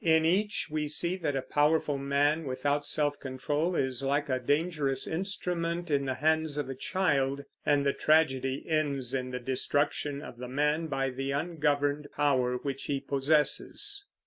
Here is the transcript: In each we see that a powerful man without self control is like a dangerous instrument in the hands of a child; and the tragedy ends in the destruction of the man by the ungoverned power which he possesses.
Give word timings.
In 0.03 0.25
each 0.25 0.67
we 0.71 0.87
see 0.87 1.15
that 1.17 1.35
a 1.35 1.43
powerful 1.43 1.99
man 1.99 2.45
without 2.45 2.87
self 2.87 3.19
control 3.19 3.75
is 3.75 4.01
like 4.01 4.29
a 4.29 4.39
dangerous 4.39 5.05
instrument 5.05 5.91
in 5.91 6.05
the 6.05 6.15
hands 6.15 6.57
of 6.57 6.67
a 6.71 6.73
child; 6.73 7.43
and 7.67 7.85
the 7.85 7.93
tragedy 7.93 8.65
ends 8.67 9.13
in 9.13 9.29
the 9.29 9.39
destruction 9.39 10.23
of 10.23 10.37
the 10.39 10.47
man 10.47 10.87
by 10.87 11.11
the 11.11 11.29
ungoverned 11.29 12.07
power 12.15 12.55
which 12.57 12.85
he 12.85 12.99
possesses. 12.99 14.03